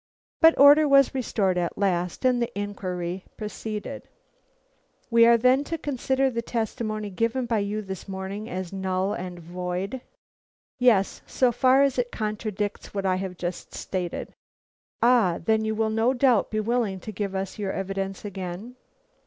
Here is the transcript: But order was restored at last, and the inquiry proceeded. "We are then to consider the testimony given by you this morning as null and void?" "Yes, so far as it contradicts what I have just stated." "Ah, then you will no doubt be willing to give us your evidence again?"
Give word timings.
But 0.41 0.57
order 0.57 0.87
was 0.87 1.13
restored 1.13 1.59
at 1.59 1.77
last, 1.77 2.25
and 2.25 2.41
the 2.41 2.51
inquiry 2.59 3.23
proceeded. 3.37 4.09
"We 5.11 5.27
are 5.27 5.37
then 5.37 5.63
to 5.65 5.77
consider 5.77 6.31
the 6.31 6.41
testimony 6.41 7.11
given 7.11 7.45
by 7.45 7.59
you 7.59 7.83
this 7.83 8.07
morning 8.07 8.49
as 8.49 8.73
null 8.73 9.13
and 9.13 9.37
void?" 9.39 10.01
"Yes, 10.79 11.21
so 11.27 11.51
far 11.51 11.83
as 11.83 11.99
it 11.99 12.11
contradicts 12.11 12.95
what 12.95 13.05
I 13.05 13.17
have 13.17 13.37
just 13.37 13.75
stated." 13.75 14.33
"Ah, 15.03 15.39
then 15.45 15.63
you 15.65 15.75
will 15.75 15.91
no 15.91 16.13
doubt 16.15 16.49
be 16.49 16.59
willing 16.59 16.99
to 17.01 17.11
give 17.11 17.35
us 17.35 17.59
your 17.59 17.71
evidence 17.71 18.25
again?" 18.25 18.77